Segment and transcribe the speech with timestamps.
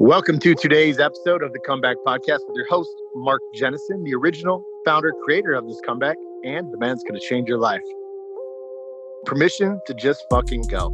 [0.00, 4.64] Welcome to today's episode of the Comeback Podcast with your host, Mark Jennison, the original
[4.82, 7.82] founder, creator of this comeback, and the man's going to change your life.
[9.26, 10.90] Permission to just fucking go.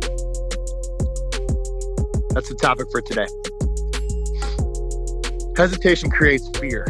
[2.31, 3.29] That's the topic for today.
[5.57, 6.85] Hesitation creates fear.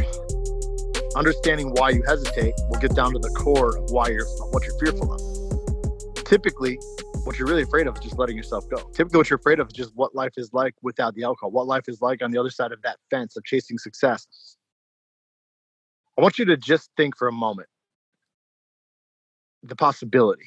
[1.16, 4.78] Understanding why you hesitate will get down to the core of why you're what you're
[4.78, 6.24] fearful of.
[6.24, 6.78] Typically,
[7.26, 8.76] what you're really afraid of is just letting yourself go.
[8.94, 11.66] Typically, what you're afraid of is just what life is like without the alcohol, what
[11.66, 14.28] life is like on the other side of that fence of chasing success.
[16.16, 17.68] I want you to just think for a moment
[19.64, 20.46] the possibility.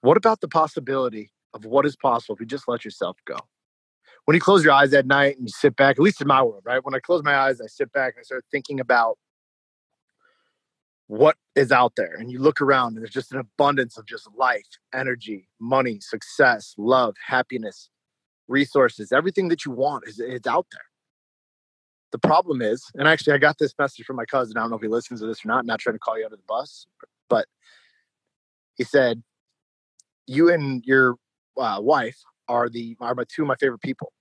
[0.00, 3.36] What about the possibility of what is possible if you just let yourself go?
[4.24, 6.42] When you close your eyes at night and you sit back, at least in my
[6.42, 6.84] world, right?
[6.84, 9.16] When I close my eyes, I sit back and I start thinking about
[11.12, 14.26] what is out there and you look around and there's just an abundance of just
[14.34, 17.90] life energy money success love happiness
[18.48, 20.80] resources everything that you want is it's out there.
[22.12, 24.76] The problem is and actually i got this message from my cousin i don't know
[24.76, 26.42] if he listens to this or not I'm not trying to call you under the
[26.48, 26.86] bus
[27.28, 27.44] but
[28.76, 29.22] he said
[30.26, 31.16] you and your
[31.58, 34.14] uh, wife are the are my two of my favorite people.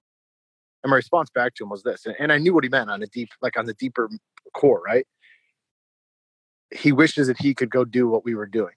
[0.84, 2.90] And my response back to him was this and, and i knew what he meant
[2.90, 4.10] on a deep like on the deeper
[4.54, 5.08] core right
[6.72, 8.74] he wishes that he could go do what we were doing.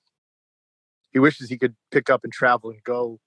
[1.13, 3.21] He wishes he could pick up and travel and go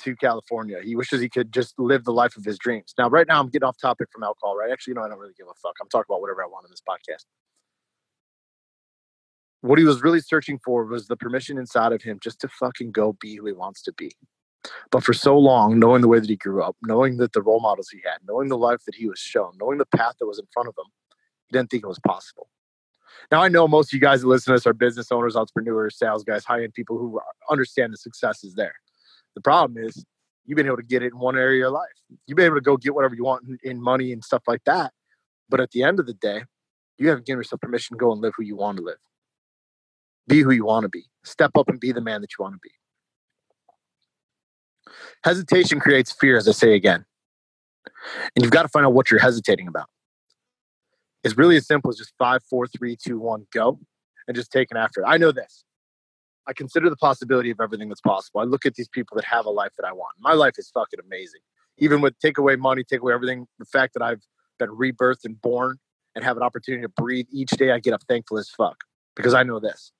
[0.00, 0.80] to California.
[0.82, 2.94] He wishes he could just live the life of his dreams.
[2.98, 4.70] Now, right now, I'm getting off topic from alcohol, right?
[4.70, 5.74] Actually, you know, I don't really give a fuck.
[5.80, 7.24] I'm talking about whatever I want in this podcast.
[9.60, 12.92] What he was really searching for was the permission inside of him just to fucking
[12.92, 14.12] go be who he wants to be.
[14.90, 17.60] But for so long, knowing the way that he grew up, knowing that the role
[17.60, 20.38] models he had, knowing the life that he was shown, knowing the path that was
[20.38, 20.90] in front of him,
[21.46, 22.48] he didn't think it was possible.
[23.30, 25.98] Now, I know most of you guys that listen to us are business owners, entrepreneurs,
[25.98, 28.74] sales guys, high end people who understand the success is there.
[29.34, 30.04] The problem is
[30.44, 31.88] you've been able to get it in one area of your life.
[32.26, 34.62] You've been able to go get whatever you want in, in money and stuff like
[34.64, 34.92] that.
[35.48, 36.42] But at the end of the day,
[36.98, 38.96] you haven't given yourself permission to go and live who you want to live.
[40.28, 41.04] Be who you want to be.
[41.24, 42.70] Step up and be the man that you want to be.
[45.24, 47.04] Hesitation creates fear, as I say again.
[48.34, 49.88] And you've got to find out what you're hesitating about.
[51.26, 53.80] It's really as simple as just five, four, three, two, one, go,
[54.28, 55.06] and just taking after it.
[55.08, 55.64] I know this.
[56.46, 58.40] I consider the possibility of everything that's possible.
[58.40, 60.12] I look at these people that have a life that I want.
[60.20, 61.40] My life is fucking amazing.
[61.78, 64.22] Even with take away money, take away everything, the fact that I've
[64.60, 65.78] been rebirthed and born
[66.14, 68.84] and have an opportunity to breathe each day, I get up thankful as fuck
[69.16, 69.90] because I know this.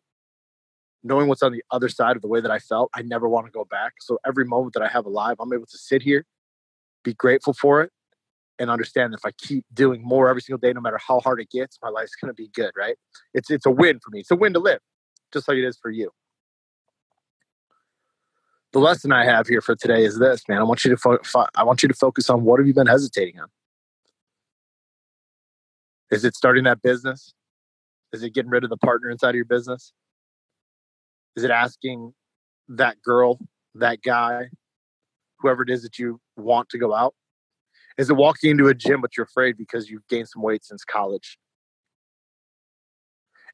[1.03, 3.47] Knowing what's on the other side of the way that I felt, I never want
[3.47, 3.95] to go back.
[4.01, 6.25] So every moment that I have alive, I'm able to sit here,
[7.03, 7.91] be grateful for it,
[8.59, 11.51] and understand if I keep doing more every single day, no matter how hard it
[11.51, 12.97] gets, my life's going to be good, right?
[13.35, 14.21] It's it's a win for me.
[14.21, 14.81] It's a win to live,
[15.33, 16.11] just like it is for you.
[18.73, 20.59] The lesson I have here for today is this, man.
[20.59, 22.87] I want you to fo- I want you to focus on what have you been
[22.87, 23.49] hesitating on.
[26.11, 27.35] Is it starting that business?
[28.13, 29.93] Is it getting rid of the partner inside of your business?
[31.37, 32.15] Is it asking
[32.69, 33.39] that girl,
[33.75, 34.49] that guy,
[35.39, 37.15] whoever it is that you want to go out?
[37.99, 40.85] Is it walking into a gym but you're afraid because you've gained some weight since
[40.85, 41.39] college?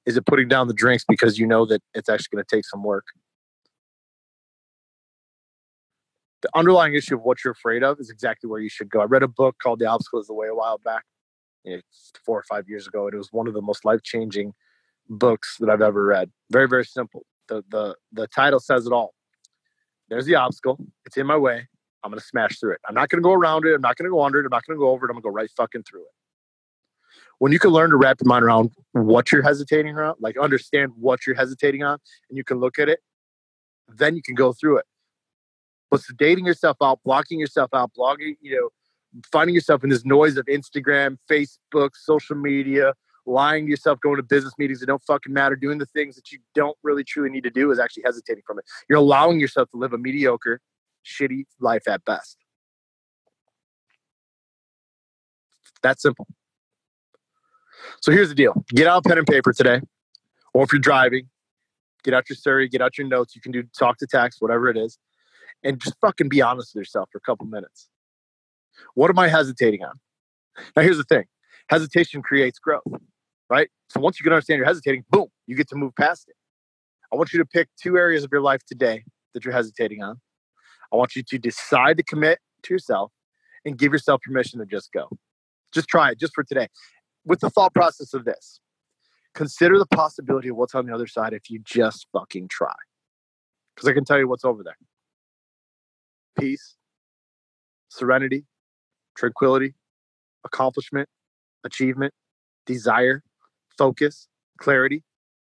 [0.05, 2.65] Is it putting down the drinks because you know that it's actually going to take
[2.65, 3.07] some work?
[6.43, 9.01] The underlying issue of what you're afraid of is exactly where you should go.
[9.01, 11.05] I read a book called The Obstacle is the Way a while back,
[11.65, 11.81] know,
[12.27, 14.55] four or five years ago, and it was one of the most life changing
[15.09, 16.33] books that I've ever read.
[16.51, 17.25] Very, very simple.
[17.47, 19.15] The, the, the title says it all.
[20.09, 21.69] There's the obstacle, it's in my way.
[22.03, 22.81] I'm going to smash through it.
[22.89, 23.75] I'm not going to go around it.
[23.75, 24.45] I'm not going to go under it.
[24.45, 25.11] I'm not going to go over it.
[25.11, 26.11] I'm going to go right fucking through it.
[27.39, 30.93] When you can learn to wrap your mind around what you're hesitating around, like understand
[30.97, 31.99] what you're hesitating on,
[32.29, 33.01] and you can look at it,
[33.89, 34.85] then you can go through it.
[35.91, 38.69] But sedating yourself out, blocking yourself out, blogging, you know,
[39.31, 42.95] finding yourself in this noise of Instagram, Facebook, social media,
[43.27, 46.33] lying to yourself, going to business meetings that don't fucking matter, doing the things that
[46.33, 48.65] you don't really truly need to do is actually hesitating from it.
[48.89, 50.61] You're allowing yourself to live a mediocre,
[51.05, 52.39] shitty life at best.
[55.83, 56.27] That simple.
[58.01, 59.81] So here's the deal get out pen and paper today,
[60.55, 61.29] or if you're driving,
[62.05, 63.35] get out your Siri, get out your notes.
[63.35, 64.99] You can do talk to text, whatever it is,
[65.65, 67.89] and just fucking be honest with yourself for a couple minutes.
[68.95, 69.95] What am I hesitating on?
[70.77, 71.25] Now, here's the thing
[71.69, 72.83] hesitation creates growth,
[73.49, 73.69] right?
[73.89, 76.37] So once you can understand you're hesitating, boom, you get to move past it.
[77.13, 79.05] I want you to pick two areas of your life today
[79.35, 80.21] that you're hesitating on
[80.93, 83.13] I want you to decide to commit to yourself
[83.65, 85.09] and give yourself permission to just go.
[85.73, 86.69] Just try it, just for today.
[87.25, 88.61] With the thought process of this,
[89.35, 92.75] consider the possibility of what's on the other side if you just fucking try.
[93.75, 94.77] Because I can tell you what's over there
[96.39, 96.77] peace,
[97.89, 98.45] serenity,
[99.17, 99.75] tranquility,
[100.45, 101.09] accomplishment,
[101.65, 102.13] achievement,
[102.67, 103.23] desire,
[103.79, 104.29] focus,
[104.59, 105.05] clarity,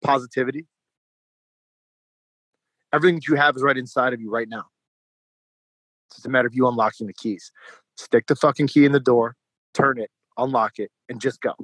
[0.03, 0.67] positivity.
[2.93, 4.67] Everything that you have is right inside of you right now.
[6.26, 7.50] A matter of you unlocking the keys.
[7.96, 9.37] Stick the fucking key in the door,
[9.75, 11.55] turn it, unlock it, and just go.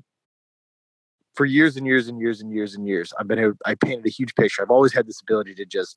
[1.34, 4.06] For years and years and years and years and years, I've been able, I painted
[4.06, 4.62] a huge picture.
[4.62, 5.96] I've always had this ability to just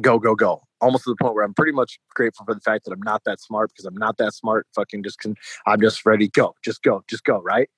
[0.00, 0.62] go, go, go.
[0.80, 3.22] Almost to the point where I'm pretty much grateful for the fact that I'm not
[3.24, 4.66] that smart because I'm not that smart.
[4.74, 5.34] Fucking just can,
[5.66, 6.28] I'm just ready.
[6.28, 7.40] Go, just go, just go.
[7.40, 7.68] Right.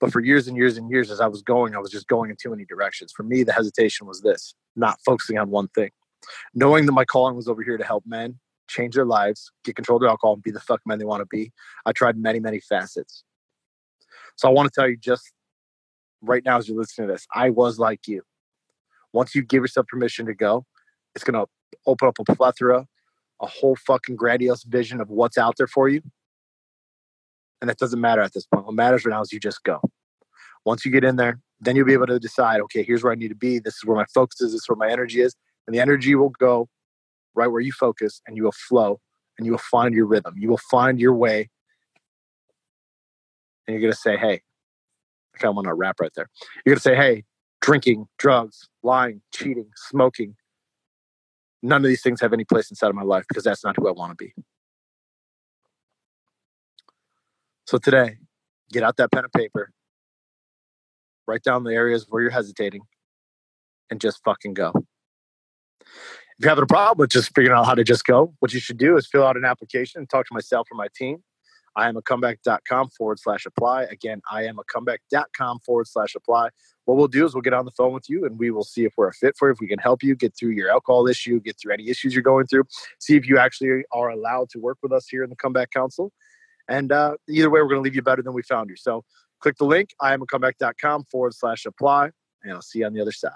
[0.00, 2.30] But for years and years and years, as I was going, I was just going
[2.30, 3.12] in too many directions.
[3.12, 5.90] For me, the hesitation was this not focusing on one thing.
[6.54, 8.38] Knowing that my calling was over here to help men
[8.68, 11.20] change their lives, get control of their alcohol, and be the fuck men they want
[11.20, 11.52] to be,
[11.86, 13.24] I tried many, many facets.
[14.36, 15.32] So I want to tell you just
[16.22, 18.22] right now as you're listening to this, I was like you.
[19.12, 20.64] Once you give yourself permission to go,
[21.14, 21.50] it's going to
[21.86, 22.86] open up a plethora,
[23.40, 26.00] a whole fucking grandiose vision of what's out there for you.
[27.60, 28.66] And that doesn't matter at this point.
[28.66, 29.80] What matters right now is you just go.
[30.64, 33.16] Once you get in there, then you'll be able to decide, okay, here's where I
[33.16, 33.58] need to be.
[33.58, 34.52] This is where my focus is.
[34.52, 35.34] This is where my energy is.
[35.66, 36.68] And the energy will go
[37.34, 39.00] right where you focus and you will flow
[39.38, 40.34] and you will find your rhythm.
[40.36, 41.50] You will find your way.
[43.66, 44.42] And you're going to say, hey,
[45.34, 46.28] I kind of want to rap right there.
[46.64, 47.24] You're going to say, hey,
[47.60, 50.36] drinking, drugs, lying, cheating, smoking.
[51.62, 53.88] None of these things have any place inside of my life because that's not who
[53.88, 54.34] I want to be.
[57.66, 58.16] So today,
[58.72, 59.70] get out that pen and paper,
[61.26, 62.82] write down the areas where you're hesitating,
[63.90, 64.72] and just fucking go.
[66.38, 68.60] If you're having a problem with just figuring out how to just go, what you
[68.60, 71.22] should do is fill out an application and talk to myself or my team.
[71.76, 73.84] I am a comeback.com forward slash apply.
[73.84, 76.50] Again, I am a comeback.com forward slash apply.
[76.84, 78.84] What we'll do is we'll get on the phone with you and we will see
[78.84, 81.06] if we're a fit for you, if we can help you get through your alcohol
[81.06, 82.64] issue, get through any issues you're going through,
[82.98, 86.12] see if you actually are allowed to work with us here in the Comeback Council.
[86.68, 88.76] And uh, either way, we're going to leave you better than we found you.
[88.76, 89.04] So
[89.40, 92.10] click the link, I am a comeback.com forward slash apply,
[92.42, 93.32] and I'll see you on the other side.